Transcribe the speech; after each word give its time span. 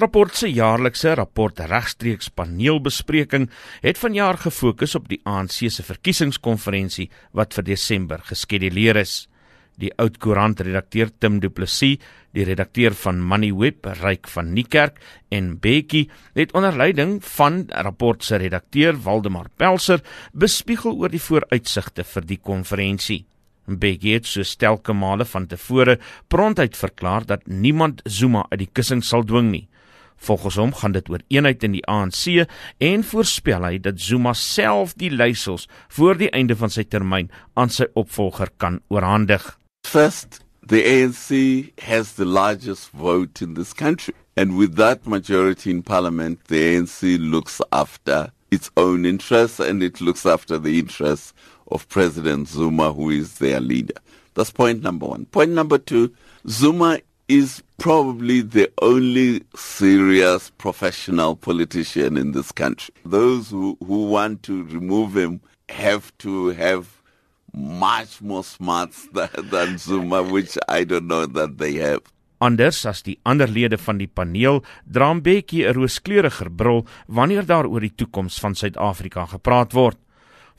Rapport 0.00 0.32
se 0.32 0.48
jaarlikse 0.48 1.10
rapport 1.18 1.58
regstreeks 1.68 2.30
paneelbespreking 2.32 3.50
het 3.82 3.98
vanjaar 4.00 4.38
gefokus 4.40 4.94
op 4.96 5.10
die 5.10 5.18
ANC 5.28 5.66
se 5.68 5.84
verkiesingskonferensie 5.84 7.10
wat 7.36 7.52
vir 7.58 7.66
Desember 7.66 8.22
geskeduleer 8.24 8.96
is. 9.02 9.26
Die 9.76 9.90
oud-koerant 10.00 10.62
redakteur 10.64 11.10
Tim 11.20 11.36
Du 11.42 11.50
Plessis, 11.52 11.98
die 12.32 12.46
redakteur 12.48 12.96
van 12.96 13.20
Moneyweb, 13.20 13.90
Ryk 14.00 14.30
van 14.32 14.54
Niekerk 14.56 15.02
en 15.28 15.58
Bekkie 15.60 16.06
het 16.38 16.54
onder 16.56 16.78
leiding 16.80 17.18
van 17.36 17.66
rapport 17.68 18.24
se 18.24 18.40
redakteur 18.40 18.96
Waldemar 19.04 19.50
Pelser 19.60 20.00
bespiegel 20.32 20.96
oor 20.96 21.12
die 21.12 21.20
vooruitsigte 21.20 22.08
vir 22.08 22.30
die 22.30 22.40
konferensie. 22.40 23.26
Mbeki 23.68 24.16
het 24.16 24.26
so 24.26 24.42
stelke 24.48 24.96
male 24.96 25.28
van 25.28 25.46
tevore 25.46 25.98
prontuit 26.32 26.76
verklaar 26.76 27.26
dat 27.26 27.44
niemand 27.46 28.00
Zuma 28.08 28.46
uit 28.48 28.64
die 28.64 28.72
kussing 28.72 29.04
sal 29.04 29.28
dwing 29.28 29.52
nie. 29.52 29.66
Volgens 30.20 30.58
hom 30.60 30.74
gaan 30.76 30.92
dit 30.92 31.08
oor 31.08 31.22
eenheid 31.32 31.64
in 31.64 31.78
die 31.78 31.84
ANC 31.88 32.44
en 32.78 33.04
voorspel 33.08 33.64
hy 33.64 33.78
dat 33.80 34.00
Zuma 34.04 34.34
self 34.36 34.92
die 35.00 35.10
leiersels 35.10 35.66
voor 35.96 36.20
die 36.20 36.30
einde 36.36 36.56
van 36.60 36.72
sy 36.72 36.84
termyn 36.84 37.30
aan 37.56 37.72
sy 37.72 37.88
opvolger 37.96 38.52
kan 38.60 38.82
oorhandig. 38.92 39.46
First, 39.88 40.42
the 40.66 40.82
ANC 40.84 41.72
has 41.86 42.12
the 42.18 42.28
largest 42.28 42.90
vote 42.92 43.40
in 43.40 43.54
this 43.54 43.72
country 43.72 44.14
and 44.36 44.58
with 44.58 44.76
that 44.76 45.06
majority 45.06 45.70
in 45.70 45.82
parliament 45.82 46.44
the 46.52 46.60
ANC 46.60 47.16
looks 47.18 47.60
after 47.72 48.30
its 48.50 48.70
own 48.76 49.06
interests 49.06 49.60
and 49.60 49.82
it 49.82 50.00
looks 50.00 50.26
after 50.26 50.58
the 50.58 50.78
interests 50.78 51.32
of 51.66 51.88
President 51.88 52.48
Zuma 52.48 52.92
who 52.92 53.10
is 53.10 53.38
their 53.38 53.60
leader. 53.60 53.96
That's 54.34 54.50
point 54.50 54.82
number 54.82 55.06
1. 55.06 55.26
Point 55.26 55.52
number 55.52 55.78
2, 55.78 56.12
Zuma 56.48 56.98
is 57.30 57.62
probably 57.78 58.40
the 58.40 58.68
only 58.82 59.42
serious 59.54 60.50
professional 60.58 61.36
politician 61.36 62.16
in 62.16 62.32
this 62.32 62.50
country. 62.50 62.92
Those 63.04 63.50
who, 63.50 63.78
who 63.86 64.06
want 64.06 64.42
to 64.44 64.64
remove 64.64 65.16
him 65.16 65.40
have 65.68 66.10
to 66.18 66.48
have 66.48 67.00
much 67.54 68.20
more 68.20 68.42
smarts 68.42 69.06
than, 69.14 69.30
than 69.50 69.78
Zuma, 69.78 70.24
which 70.24 70.58
I 70.68 70.82
don't 70.82 71.06
know 71.06 71.26
that 71.26 71.58
they 71.58 71.74
have. 71.74 72.02
Anders 72.40 72.86
as 72.86 73.02
die 73.04 73.18
ander 73.28 73.46
lede 73.46 73.76
van 73.78 73.98
die 74.00 74.08
paneel, 74.08 74.62
dra 74.88 75.12
Mbeki 75.14 75.60
'n 75.68 75.74
rooskleuriger 75.76 76.48
bril 76.50 76.86
wanneer 77.06 77.44
daar 77.46 77.68
oor 77.68 77.84
die 77.84 77.92
toekoms 77.94 78.40
van 78.40 78.54
Suid-Afrika 78.56 79.26
gepraat 79.26 79.76
word. 79.76 79.98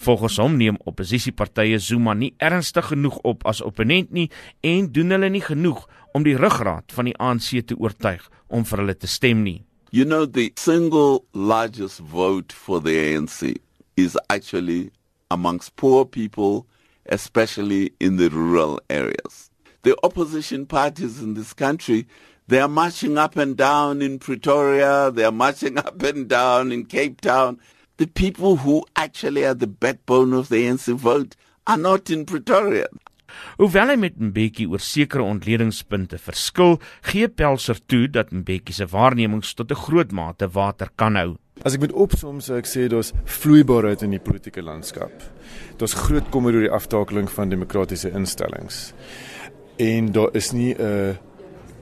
Volgens 0.00 0.38
hom 0.40 0.54
neem 0.56 0.78
oppositiepartye 0.88 1.78
Zuma 1.78 2.14
nie 2.16 2.30
ernstig 2.40 2.86
genoeg 2.88 3.18
op 3.28 3.42
as 3.44 3.60
opponent 3.60 4.14
nie 4.16 4.30
en 4.64 4.86
doen 4.88 5.12
hulle 5.12 5.28
nie 5.28 5.42
genoeg 5.44 5.82
om 6.16 6.24
die 6.24 6.38
ruggraat 6.40 6.94
van 6.96 7.10
die 7.10 7.16
ANC 7.20 7.50
te 7.68 7.76
oortuig 7.76 8.24
om 8.48 8.64
vir 8.64 8.80
hulle 8.80 8.94
te 8.96 9.10
stem 9.10 9.42
nie. 9.44 9.58
You 9.92 10.06
know 10.08 10.24
the 10.24 10.52
single 10.56 11.26
largest 11.34 12.00
vote 12.00 12.56
for 12.56 12.80
the 12.80 12.96
ANC 12.96 13.58
is 14.00 14.16
actually 14.32 14.90
amongst 15.28 15.76
poor 15.76 16.06
people 16.06 16.64
especially 17.04 17.92
in 18.00 18.16
the 18.16 18.30
rural 18.30 18.80
areas. 18.88 19.50
The 19.82 19.96
opposition 20.02 20.64
parties 20.64 21.20
in 21.20 21.34
this 21.34 21.52
country 21.52 22.06
they 22.48 22.58
are 22.58 22.72
marching 22.72 23.18
up 23.18 23.36
and 23.36 23.54
down 23.54 24.00
in 24.00 24.18
Pretoria, 24.18 25.10
they 25.10 25.24
are 25.24 25.32
marching 25.32 25.76
up 25.84 26.02
and 26.02 26.26
down 26.26 26.72
in 26.72 26.86
Cape 26.86 27.20
Town 27.20 27.60
the 28.00 28.06
people 28.06 28.56
who 28.56 28.82
actually 28.96 29.44
are 29.44 29.54
the 29.54 29.66
backbone 29.66 30.32
of 30.32 30.48
the 30.48 30.56
ANC 30.66 30.88
vote 30.94 31.36
are 31.66 31.76
not 31.76 32.08
in 32.08 32.24
Pretoria. 32.24 32.88
Hoewel 33.60 33.92
hy 33.92 33.96
met 34.00 34.16
Mbeki 34.16 34.64
oor 34.72 34.80
sekere 34.82 35.22
ontledingspunte 35.22 36.16
verskil, 36.18 36.78
gee 37.06 37.28
Pelser 37.28 37.78
toe 37.92 38.08
dat 38.10 38.32
Mbeki 38.32 38.74
se 38.74 38.88
waarnemings 38.88 39.52
tot 39.54 39.70
'n 39.70 39.82
groot 39.84 40.12
mate 40.16 40.48
water 40.48 40.88
kan 40.96 41.14
hou. 41.14 41.36
As 41.62 41.74
ek 41.74 41.80
moet 41.80 41.92
opsom, 41.92 42.40
sou 42.40 42.56
ek 42.56 42.66
sê 42.66 42.88
daar's 42.88 43.12
vloeibaarheid 43.26 44.02
in 44.02 44.16
die 44.16 44.18
politieke 44.18 44.62
landskap. 44.62 45.12
Daar's 45.76 45.94
groot 45.94 46.30
kommer 46.30 46.54
oor 46.54 46.64
die 46.64 46.72
aftakeling 46.72 47.28
van 47.28 47.50
demokratiese 47.50 48.10
instellings. 48.10 48.94
En 49.76 50.12
daar 50.12 50.32
is 50.34 50.52
nie 50.52 50.74
'n 50.74 51.18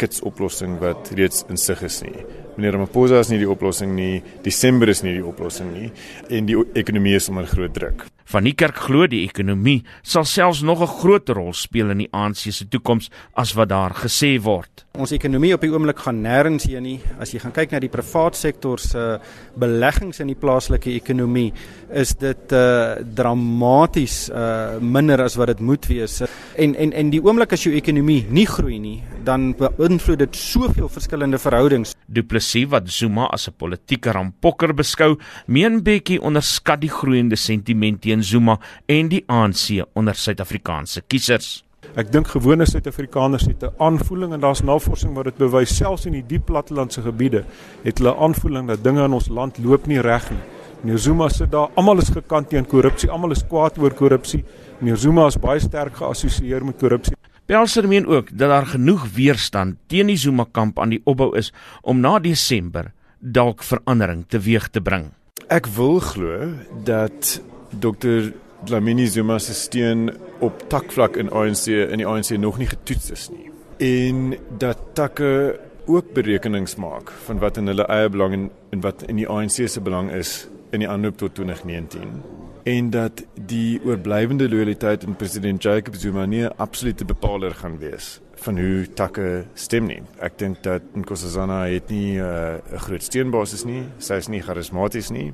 kitsoplossing 0.00 0.78
wat 0.82 1.12
reeds 1.18 1.44
insig 1.50 1.82
is 1.86 2.00
nie. 2.06 2.24
Meneer 2.56 2.76
Ramaphosa 2.78 3.20
is 3.24 3.30
nie 3.32 3.40
die 3.42 3.50
oplossing 3.50 3.94
nie, 3.96 4.22
Desember 4.44 4.92
is 4.92 5.02
nie 5.02 5.16
die 5.16 5.26
oplossing 5.26 5.72
nie 5.74 5.92
en 6.30 6.50
die 6.50 6.58
ekonomie 6.78 7.16
is 7.18 7.30
onder 7.32 7.48
groot 7.50 7.74
druk. 7.74 8.06
Van 8.32 8.46
die 8.46 8.54
kerk 8.56 8.78
glo 8.86 9.06
die 9.10 9.24
ekonomie 9.26 9.82
sal 10.02 10.24
selfs 10.24 10.62
nog 10.62 10.80
'n 10.80 10.86
groter 11.00 11.34
rol 11.34 11.52
speel 11.52 11.90
in 11.90 11.98
die 11.98 12.12
ANC 12.12 12.52
se 12.52 12.64
toekoms 12.68 13.10
as 13.34 13.52
wat 13.54 13.68
daar 13.68 13.92
gesê 13.92 14.40
word. 14.40 14.86
Ons 14.94 15.10
ekonomie 15.10 15.52
op 15.54 15.60
die 15.60 15.72
oomblik 15.72 15.98
gaan 15.98 16.22
nêrens 16.22 16.64
heen 16.70 16.82
nie. 16.82 17.00
As 17.18 17.32
jy 17.32 17.40
gaan 17.40 17.52
kyk 17.52 17.72
na 17.72 17.80
die 17.80 17.88
privaat 17.88 18.36
sektor 18.36 18.78
se 18.78 19.18
beleggings 19.58 20.20
in 20.20 20.28
die 20.28 20.38
plaaslike 20.38 20.86
ekonomie, 20.94 21.52
is 21.90 22.14
dit 22.14 22.52
uh 22.52 22.94
dramaties 23.02 24.30
uh 24.30 24.78
minder 24.80 25.20
as 25.20 25.34
wat 25.36 25.48
dit 25.48 25.60
moet 25.60 25.86
wees. 25.86 26.22
En 26.56 26.76
en 26.76 26.92
en 26.92 27.10
die 27.10 27.20
oomblik 27.20 27.52
as 27.52 27.64
jou 27.64 27.74
ekonomie 27.74 28.24
nie 28.30 28.46
groei 28.46 28.78
nie, 28.78 29.02
dan 29.24 29.54
beïnvloed 29.58 30.18
dit 30.18 30.36
soveel 30.36 30.88
verskillende 30.88 31.38
verhoudings. 31.38 31.96
Du 32.06 32.22
Plessis 32.22 32.70
wat 32.70 32.88
Zuma 32.88 33.26
as 33.32 33.48
'n 33.48 33.54
politieke 33.58 34.12
rampokker 34.12 34.74
beskou, 34.74 35.18
meen 35.46 35.82
Bekkie 35.82 36.20
onderskat 36.22 36.80
die 36.80 36.90
groeiende 36.90 37.36
sentiment 37.36 38.04
teen 38.14 38.22
Zuma 38.22 38.58
en 38.86 39.10
die 39.10 39.22
ANC 39.26 39.82
onder 39.98 40.14
Suid-Afrikaanse 40.14 41.02
kiesers. 41.10 41.62
Ek 41.98 42.10
dink 42.12 42.30
gewone 42.32 42.66
Suid-Afrikaners 42.66 43.46
het 43.46 43.62
'n 43.62 43.74
aanvoeling 43.78 44.32
en 44.32 44.40
daar's 44.40 44.62
navorsing 44.62 45.14
wat 45.14 45.24
dit 45.24 45.36
bewys 45.36 45.76
selfs 45.76 46.06
in 46.06 46.12
die 46.12 46.26
diep 46.26 46.46
plattelandse 46.46 47.02
gebiede 47.02 47.44
het 47.82 47.98
hulle 47.98 48.16
aanvoeling 48.16 48.68
dat 48.68 48.84
dinge 48.84 49.04
in 49.04 49.12
ons 49.12 49.28
land 49.28 49.58
loop 49.58 49.86
nie 49.86 50.00
reg 50.00 50.30
nie. 50.30 50.40
Meneer 50.82 50.98
Zuma 50.98 51.28
sê 51.28 51.48
daar 51.48 51.70
almal 51.74 51.98
is 51.98 52.10
gekant 52.10 52.48
teen 52.48 52.66
korrupsie, 52.66 53.10
almal 53.10 53.30
is 53.30 53.46
kwaad 53.46 53.78
oor 53.78 53.94
korrupsie. 53.94 54.44
Meneer 54.78 54.96
Zuma 54.96 55.26
is 55.26 55.38
baie 55.38 55.60
sterk 55.60 55.96
geassosieer 55.96 56.64
met 56.64 56.78
korrupsie. 56.78 57.16
Pelser 57.46 57.88
meen 57.88 58.06
ook 58.06 58.28
dat 58.38 58.48
daar 58.48 58.66
genoeg 58.66 59.06
weerstand 59.14 59.76
teen 59.86 60.06
die 60.06 60.16
Zuma 60.16 60.44
kamp 60.52 60.78
aan 60.78 60.90
die 60.90 61.00
opbou 61.04 61.36
is 61.36 61.52
om 61.82 62.00
na 62.00 62.18
Desember 62.18 62.92
dalk 63.18 63.62
verandering 63.62 64.24
teweeg 64.28 64.68
te 64.68 64.80
bring. 64.80 65.10
Ek 65.48 65.66
wil 65.66 66.00
glo 66.00 66.52
dat 66.84 67.40
Dr. 67.78 68.32
Dlamini 68.64 69.06
Zuma 69.06 69.38
se 69.38 69.54
steun 69.54 70.10
op 70.40 70.68
takvlak 70.68 71.16
in 71.16 71.30
ANC 71.30 71.66
in 71.66 72.00
die 72.00 72.06
ANC 72.06 72.30
nog 72.38 72.58
nie 72.58 72.68
getoets 72.68 73.10
is 73.10 73.28
nie. 73.30 73.50
En 73.78 74.36
dat 74.58 74.78
takke 74.94 75.60
ook 75.86 76.12
berekenings 76.12 76.76
maak 76.76 77.10
van 77.26 77.38
wat 77.38 77.56
in 77.56 77.66
hulle 77.66 77.86
eie 77.92 78.08
belang 78.08 78.32
en, 78.32 78.50
en 78.70 78.80
wat 78.80 79.04
in 79.08 79.20
die 79.20 79.28
ANC 79.28 79.68
se 79.68 79.80
belang 79.80 80.10
is 80.12 80.48
in 80.72 80.80
die 80.80 80.88
aanloop 80.88 81.16
tot 81.20 81.34
2019 81.34 82.22
en 82.64 82.90
dat 82.90 83.24
die 83.34 83.80
oorblywende 83.84 84.48
lojaliteit 84.48 85.02
in 85.04 85.16
president 85.16 85.62
Jacob 85.62 85.94
Zuma 85.94 86.24
nie 86.26 86.44
'n 86.44 86.52
absolute 86.56 87.04
bepaler 87.04 87.54
gaan 87.54 87.78
wees 87.78 88.20
van 88.34 88.58
hoe 88.58 88.86
takke 88.94 89.44
stem 89.54 89.86
nie. 89.86 90.02
Ek 90.18 90.38
dink 90.38 90.62
dat 90.62 90.82
Nkosazana 90.94 91.64
het 91.66 91.88
nie 91.88 92.16
uh, 92.16 92.24
'n 92.24 92.74
uh, 92.74 92.80
groot 92.80 93.02
steunbasis 93.02 93.64
nie. 93.64 93.82
Sy 93.98 94.14
is 94.14 94.28
nie 94.28 94.40
charismaties 94.40 95.10
nie. 95.10 95.32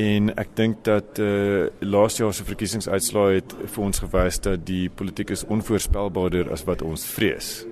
En 0.00 0.30
ek 0.38 0.54
dink 0.56 0.84
dat 0.86 1.18
eh 1.18 1.26
uh, 1.26 1.66
laaste 1.80 2.22
jaar 2.22 2.34
se 2.34 2.44
verkiesingsuitslae 2.44 3.34
het 3.40 3.54
vir 3.74 3.84
ons 3.84 3.98
gewys 3.98 4.40
dat 4.40 4.64
die 4.66 4.88
politiek 4.88 5.30
is 5.30 5.44
onvoorspelbaarder 5.44 6.52
as 6.52 6.64
wat 6.64 6.82
ons 6.82 7.04
vrees. 7.04 7.66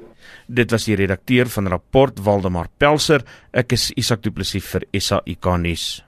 Dit 0.47 0.71
was 0.71 0.85
die 0.85 0.97
redakteur 0.97 1.49
van 1.49 1.69
rapport 1.69 2.21
Waldemar 2.25 2.69
Pelser. 2.77 3.25
Ek 3.53 3.73
is 3.73 3.91
Isak 3.97 4.23
Du 4.23 4.31
Plessis 4.31 4.65
vir 4.65 4.85
SAIK 4.93 5.47
nuus. 5.61 6.08